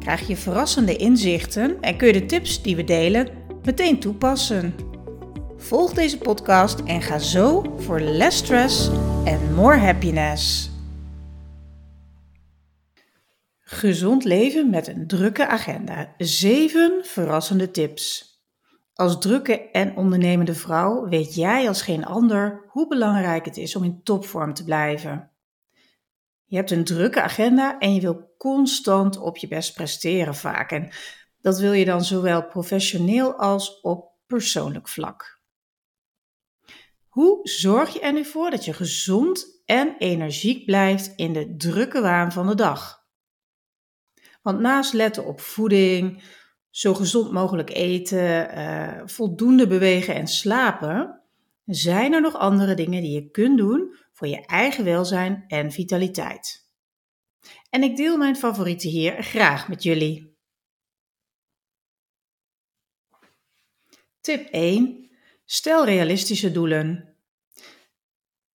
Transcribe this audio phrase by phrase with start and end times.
[0.00, 3.28] krijg je verrassende inzichten en kun je de tips die we delen
[3.62, 4.74] meteen toepassen.
[5.56, 8.90] Volg deze podcast en ga zo voor less stress
[9.24, 10.70] en more happiness.
[13.60, 16.14] Gezond leven met een drukke agenda.
[16.18, 18.28] 7 verrassende tips.
[18.94, 23.84] Als drukke en ondernemende vrouw weet jij als geen ander hoe belangrijk het is om
[23.84, 25.29] in topvorm te blijven.
[26.50, 30.70] Je hebt een drukke agenda en je wil constant op je best presteren vaak.
[30.70, 30.90] En
[31.40, 35.40] dat wil je dan zowel professioneel als op persoonlijk vlak.
[37.08, 42.00] Hoe zorg je er nu voor dat je gezond en energiek blijft in de drukke
[42.00, 43.04] waan van de dag?
[44.42, 46.22] Want naast letten op voeding,
[46.70, 51.22] zo gezond mogelijk eten, uh, voldoende bewegen en slapen,
[51.64, 56.68] zijn er nog andere dingen die je kunt doen voor je eigen welzijn en vitaliteit.
[57.70, 60.38] En ik deel mijn favorieten hier graag met jullie.
[64.20, 65.10] Tip 1.
[65.44, 67.16] Stel realistische doelen.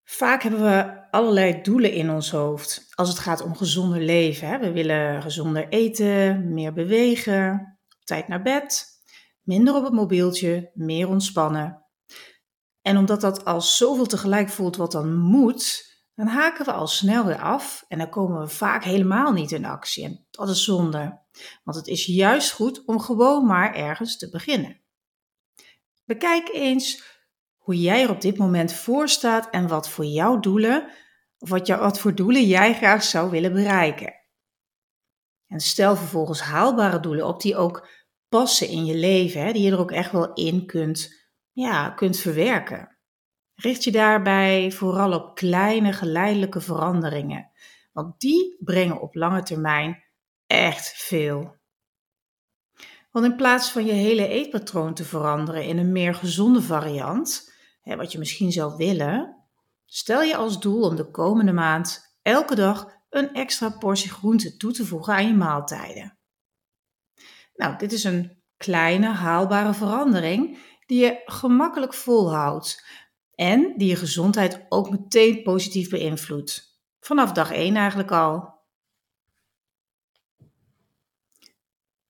[0.04, 4.60] Vaak hebben we allerlei doelen in ons hoofd als het gaat om gezonder leven.
[4.60, 8.86] We willen gezonder eten, meer bewegen, tijd naar bed,
[9.42, 11.85] minder op het mobieltje, meer ontspannen.
[12.86, 17.26] En omdat dat als zoveel tegelijk voelt wat dan moet, dan haken we al snel
[17.26, 20.04] weer af en dan komen we vaak helemaal niet in actie.
[20.04, 21.20] En dat is zonde,
[21.64, 24.82] want het is juist goed om gewoon maar ergens te beginnen.
[26.04, 27.04] Bekijk eens
[27.58, 30.88] hoe jij er op dit moment voor staat en wat voor jouw doelen,
[31.38, 34.14] of wat, wat voor doelen jij graag zou willen bereiken.
[35.48, 37.88] En stel vervolgens haalbare doelen op die ook
[38.30, 41.25] passen in je leven, hè, die je er ook echt wel in kunt
[41.56, 42.98] ja, kunt verwerken.
[43.56, 47.52] Richt je daarbij vooral op kleine geleidelijke veranderingen,
[47.94, 50.04] want die brengen op lange termijn
[50.48, 51.56] echt veel.
[53.12, 57.96] Want in plaats van je hele eetpatroon te veranderen in een meer gezonde variant, hè,
[57.96, 59.46] wat je misschien zou willen,
[59.86, 64.72] stel je als doel om de komende maand elke dag een extra portie groente toe
[64.72, 66.18] te voegen aan je maaltijden.
[67.56, 72.86] Nou, dit is een kleine haalbare verandering die je gemakkelijk volhoudt
[73.36, 76.80] en die je gezondheid ook meteen positief beïnvloedt.
[77.00, 78.54] Vanaf dag 1 eigenlijk al.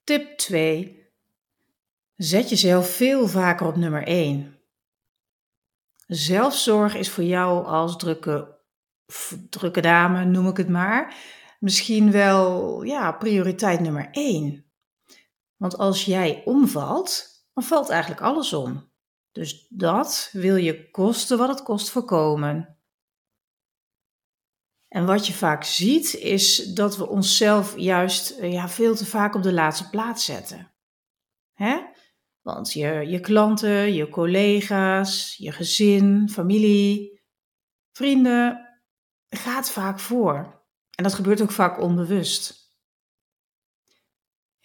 [0.04, 1.04] Tip 2.
[2.16, 4.60] Zet jezelf veel vaker op nummer 1.
[6.08, 8.58] Zelfzorg is voor jou als drukke,
[9.50, 11.16] drukke dame, noem ik het maar,
[11.60, 14.66] misschien wel ja, prioriteit nummer 1.
[15.56, 18.92] Want als jij omvalt, dan valt eigenlijk alles om.
[19.32, 22.80] Dus dat wil je kosten wat het kost voorkomen.
[24.88, 29.36] En wat je vaak ziet is dat we onszelf juist eh, ja, veel te vaak
[29.36, 30.74] op de laatste plaats zetten.
[31.54, 31.82] Hè?
[32.42, 37.22] Want je, je klanten, je collega's, je gezin, familie,
[37.92, 38.78] vrienden
[39.30, 40.64] gaat vaak voor.
[40.96, 42.65] En dat gebeurt ook vaak onbewust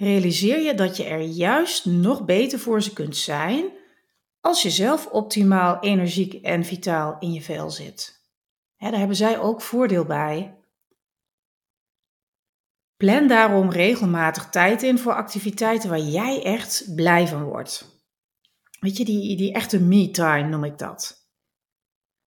[0.01, 3.71] realiseer je dat je er juist nog beter voor ze kunt zijn
[4.41, 8.29] als je zelf optimaal energiek en vitaal in je vel zit.
[8.77, 10.59] daar hebben zij ook voordeel bij.
[12.97, 18.03] Plan daarom regelmatig tijd in voor activiteiten waar jij echt blij van wordt.
[18.81, 21.29] Weet je, die, die echte me-time noem ik dat.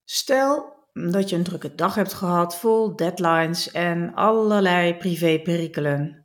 [0.04, 6.23] Stel dat je een drukke dag hebt gehad vol deadlines en allerlei privé-perikelen.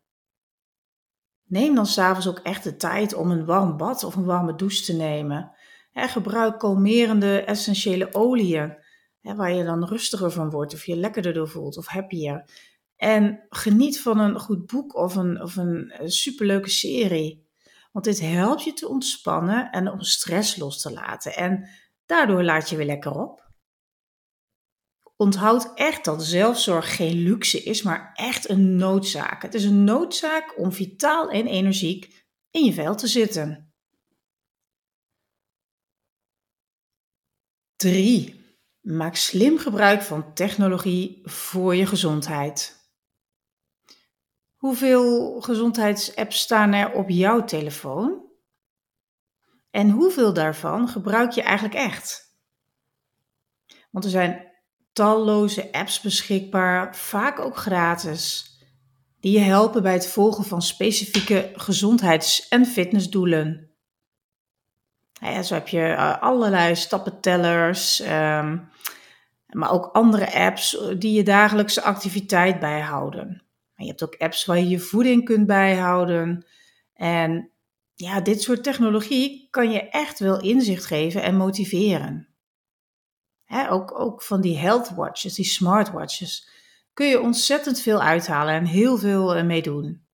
[1.49, 4.85] Neem dan s'avonds ook echt de tijd om een warm bad of een warme douche
[4.85, 5.53] te nemen.
[5.93, 8.77] gebruik kalmerende essentiële oliën,
[9.21, 12.45] waar je dan rustiger van wordt of je lekkerder door voelt of happier.
[12.97, 17.47] En geniet van een goed boek of een, of een superleuke serie.
[17.93, 21.37] Want dit helpt je te ontspannen en om stress los te laten.
[21.37, 21.69] En
[22.07, 23.48] daardoor laat je weer lekker op.
[25.21, 29.43] Onthoud echt dat zelfzorg geen luxe is, maar echt een noodzaak.
[29.43, 33.73] Het is een noodzaak om vitaal en energiek in je vel te zitten.
[37.77, 38.45] 3.
[38.81, 42.91] Maak slim gebruik van technologie voor je gezondheid.
[44.57, 48.27] Hoeveel gezondheidsapps staan er op jouw telefoon?
[49.71, 52.37] En hoeveel daarvan gebruik je eigenlijk echt?
[53.91, 54.48] Want er zijn
[54.99, 58.51] talloze apps beschikbaar, vaak ook gratis,
[59.21, 63.71] die je helpen bij het volgen van specifieke gezondheids- en fitnessdoelen.
[65.13, 68.69] Ja, zo heb je eh, allerlei stappentellers, um,
[69.47, 73.43] maar ook andere apps eh, die je dagelijkse activiteit bijhouden.
[73.75, 76.47] je hebt ook apps waar je je voeding kunt bijhouden.
[76.95, 77.51] En
[77.95, 82.28] ja, dit soort technologie kan je echt wel inzicht geven en motiveren.
[83.71, 86.49] Ook, ook van die health watches, die smartwatches,
[86.95, 90.07] kun je ontzettend veel uithalen en heel veel uh, mee doen.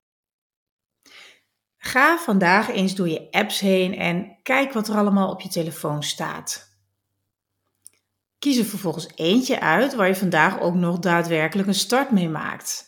[1.77, 6.03] Ga vandaag eens door je apps heen en kijk wat er allemaal op je telefoon
[6.03, 6.73] staat.
[8.39, 12.85] Kies er vervolgens eentje uit waar je vandaag ook nog daadwerkelijk een start mee maakt.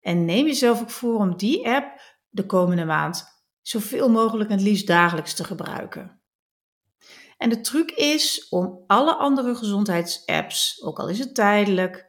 [0.00, 3.24] En neem jezelf ook voor om die app de komende maand
[3.62, 6.19] zoveel mogelijk het liefst dagelijks te gebruiken.
[7.40, 12.06] En de truc is om alle andere gezondheidsapps, ook al is het tijdelijk,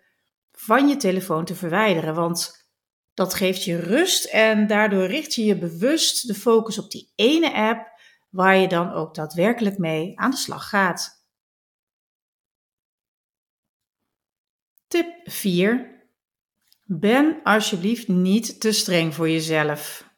[0.51, 2.16] van je telefoon te verwijderen.
[2.16, 2.68] Want
[3.13, 7.54] dat geeft je rust en daardoor richt je je bewust de focus op die ene
[7.54, 8.00] app
[8.30, 11.25] waar je dan ook daadwerkelijk mee aan de slag gaat.
[14.88, 16.06] Tip 4.
[16.84, 20.11] Ben alsjeblieft niet te streng voor jezelf.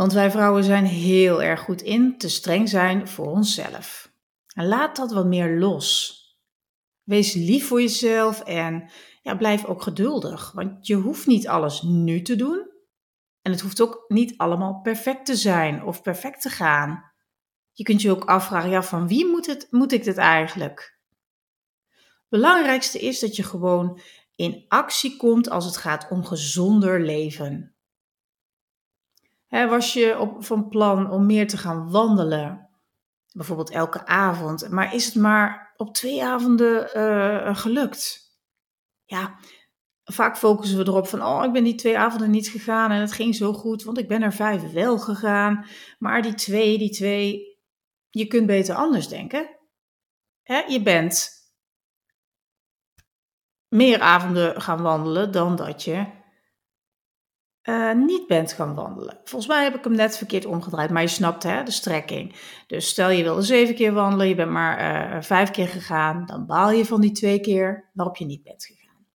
[0.00, 4.12] Want wij vrouwen zijn heel erg goed in te streng zijn voor onszelf.
[4.54, 6.18] En laat dat wat meer los.
[7.02, 8.90] Wees lief voor jezelf en
[9.22, 10.52] ja, blijf ook geduldig.
[10.52, 12.70] Want je hoeft niet alles nu te doen.
[13.42, 17.12] En het hoeft ook niet allemaal perfect te zijn of perfect te gaan.
[17.72, 20.98] Je kunt je ook afvragen, ja, van wie moet, het, moet ik dit eigenlijk?
[22.28, 24.00] Belangrijkste is dat je gewoon
[24.34, 27.74] in actie komt als het gaat om gezonder leven.
[29.50, 32.68] Was je op, van plan om meer te gaan wandelen,
[33.32, 38.28] bijvoorbeeld elke avond, maar is het maar op twee avonden uh, gelukt?
[39.10, 39.38] ja,
[40.04, 43.12] vaak focussen we erop van, oh, ik ben die twee avonden niet gegaan en het
[43.12, 45.66] ging zo goed, want ik ben er vijf wel gegaan.
[45.98, 47.58] Maar die twee, die twee,
[48.10, 49.58] je kunt beter anders denken.
[50.68, 51.28] Je bent
[53.68, 56.06] meer avonden gaan wandelen dan dat je
[57.64, 59.20] uh, niet bent gaan wandelen.
[59.24, 62.34] Volgens mij heb ik hem net verkeerd omgedraaid, maar je snapt hè, de strekking.
[62.66, 66.46] Dus stel je wilde zeven keer wandelen, je bent maar uh, vijf keer gegaan, dan
[66.46, 69.06] baal je van die twee keer waarop je niet bent gegaan.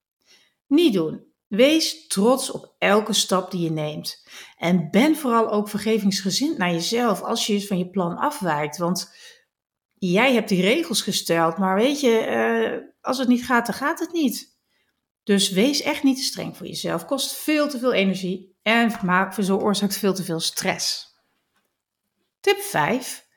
[0.68, 1.24] Niet doen.
[1.48, 4.28] Wees trots op elke stap die je neemt.
[4.58, 8.78] En ben vooral ook vergevingsgezind naar jezelf als je van je plan afwijkt.
[8.78, 9.14] Want
[9.94, 14.00] jij hebt die regels gesteld, maar weet je, uh, als het niet gaat, dan gaat
[14.00, 14.55] het niet.
[15.26, 17.06] Dus wees echt niet te streng voor jezelf.
[17.06, 18.92] Kost veel te veel energie en
[19.32, 21.14] veroorzaakt veel te veel stress.
[22.40, 23.28] Tip 5.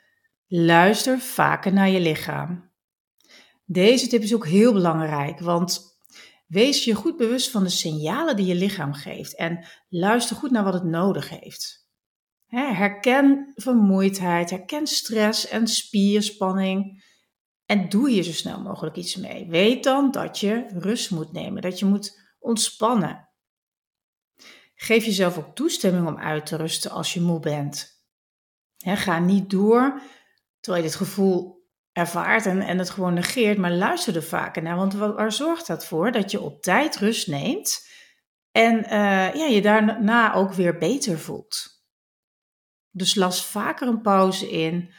[0.46, 2.70] Luister vaker naar je lichaam.
[3.64, 5.96] Deze tip is ook heel belangrijk, want
[6.48, 10.64] Wees je goed bewust van de signalen die je lichaam geeft en luister goed naar
[10.64, 11.86] wat het nodig heeft.
[12.46, 17.04] Herken vermoeidheid, herken stress en spierspanning
[17.68, 19.46] en doe hier zo snel mogelijk iets mee.
[19.46, 23.28] Weet dan dat je rust moet nemen, dat je moet ontspannen.
[24.74, 28.02] Geef jezelf ook toestemming om uit te rusten als je moe bent.
[28.76, 30.00] ga niet door
[30.60, 34.76] terwijl je dit gevoel ervaart en, en het gewoon negeert, maar luister er vaker naar.
[34.76, 36.12] Want waar zorgt dat voor?
[36.12, 37.88] Dat je op tijd rust neemt
[38.50, 41.82] en uh, ja, je daarna ook weer beter voelt.
[42.90, 44.94] Dus las vaker een pauze in.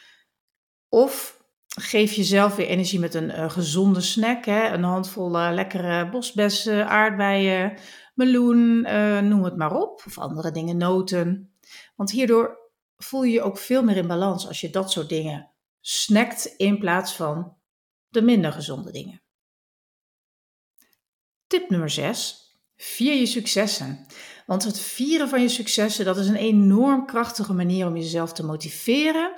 [0.89, 1.38] Of
[1.79, 4.45] geef jezelf weer energie met een uh, gezonde snack.
[4.45, 4.67] Hè?
[4.67, 7.77] Een handvol uh, lekkere bosbessen, aardbeien,
[8.13, 8.81] meloen,
[9.27, 10.03] noem het maar op.
[10.05, 11.53] Of andere dingen, noten.
[11.95, 12.57] Want hierdoor
[12.97, 16.79] voel je je ook veel meer in balans als je dat soort dingen snackt in
[16.79, 17.57] plaats van
[18.09, 19.21] de minder gezonde dingen.
[21.47, 22.47] Tip nummer 6.
[22.75, 24.05] Vier je successen.
[24.45, 28.45] Want het vieren van je successen, dat is een enorm krachtige manier om jezelf te
[28.45, 29.37] motiveren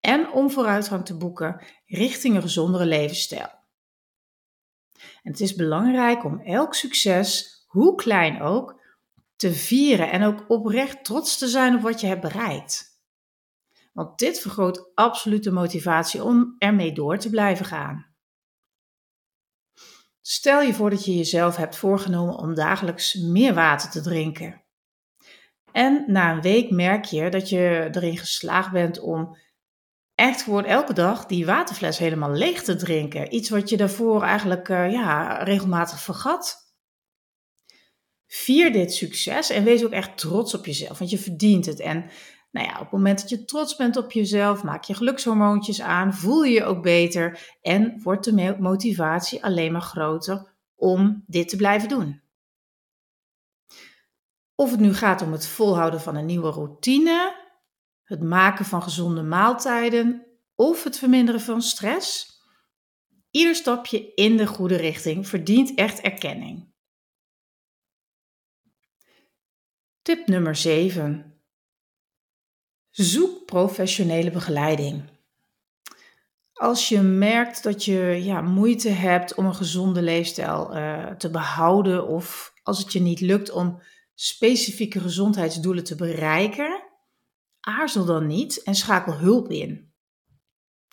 [0.00, 3.56] en om vooruitgang te boeken richting een gezondere levensstijl.
[5.22, 8.80] En het is belangrijk om elk succes, hoe klein ook,
[9.36, 12.86] te vieren en ook oprecht trots te zijn op wat je hebt bereikt.
[13.92, 18.06] Want dit vergroot absoluut de motivatie om ermee door te blijven gaan.
[20.20, 24.62] Stel je voor dat je jezelf hebt voorgenomen om dagelijks meer water te drinken.
[25.72, 29.36] En na een week merk je dat je erin geslaagd bent om
[30.18, 33.34] echt gewoon elke dag die waterfles helemaal leeg te drinken.
[33.34, 36.56] Iets wat je daarvoor eigenlijk uh, ja, regelmatig vergat.
[38.26, 41.80] Vier dit succes en wees ook echt trots op jezelf, want je verdient het.
[41.80, 42.10] En
[42.50, 46.14] Nou ja, op het moment dat je trots bent op jezelf, maak je gelukshormoontjes aan,
[46.14, 51.56] voel je je ook beter en wordt de motivatie alleen maar groter om dit te
[51.56, 52.22] blijven doen.
[54.54, 57.47] Of het nu gaat om het volhouden van een nieuwe routine,
[58.08, 62.36] het maken van gezonde maaltijden of het verminderen van stress.
[63.30, 66.72] Ieder stapje in de goede richting verdient echt erkenning.
[70.02, 71.40] Tip nummer 7.
[72.90, 75.02] Zoek professionele begeleiding.
[76.52, 82.06] Als je merkt dat je ja, moeite hebt om een gezonde leefstijl uh, te behouden
[82.06, 83.82] of als het je niet lukt om
[84.14, 86.87] specifieke gezondheidsdoelen te bereiken,
[87.68, 89.92] aarzel dan niet en schakel hulp in.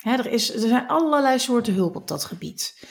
[0.03, 2.87] er, is, er zijn allerlei soorten hulp op dat gebied.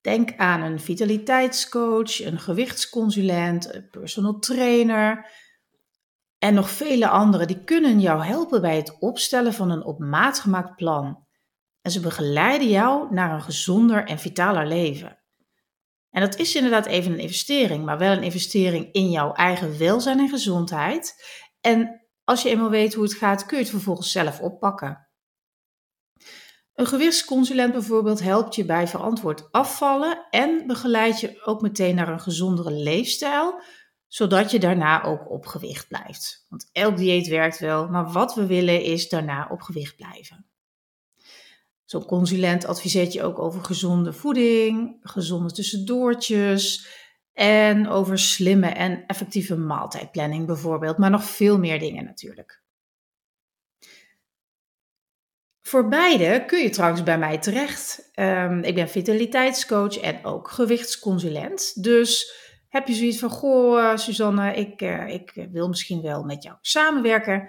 [0.00, 5.30] Denk aan een vitaliteitscoach, een gewichtsconsulent, een personal trainer
[6.38, 7.46] en nog vele anderen.
[7.46, 11.26] Die kunnen jou helpen bij het opstellen van een op maat gemaakt plan.
[11.80, 15.18] En ze begeleiden jou naar een gezonder en vitaler leven.
[16.10, 20.18] En dat is inderdaad even een investering, maar wel een investering in jouw eigen welzijn
[20.18, 21.14] en gezondheid.
[21.60, 25.08] En als je eenmaal weet hoe het gaat, kun je het vervolgens zelf oppakken.
[26.74, 32.20] Een gewichtsconsulent bijvoorbeeld helpt je bij verantwoord afvallen en begeleidt je ook meteen naar een
[32.20, 33.60] gezondere leefstijl,
[34.06, 36.46] zodat je daarna ook op gewicht blijft.
[36.48, 40.46] Want elk dieet werkt wel, maar wat we willen is daarna op gewicht blijven.
[41.84, 46.86] Zo'n consulent adviseert je ook over gezonde voeding, gezonde tussendoortjes
[47.38, 52.62] en over slimme en effectieve maaltijdplanning bijvoorbeeld, maar nog veel meer dingen natuurlijk.
[55.62, 58.10] Voor beide kun je trouwens bij mij terecht.
[58.14, 61.82] Um, ik ben vitaliteitscoach en ook gewichtsconsulent.
[61.82, 62.36] Dus
[62.68, 67.48] heb je zoiets van: Goh, Suzanne, ik, uh, ik wil misschien wel met jou samenwerken.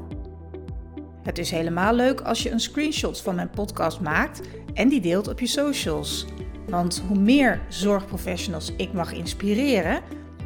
[1.23, 4.41] Het is helemaal leuk als je een screenshot van mijn podcast maakt
[4.73, 6.25] en die deelt op je socials.
[6.67, 10.01] Want hoe meer zorgprofessionals ik mag inspireren,